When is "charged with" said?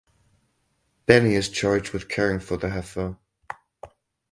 1.49-2.09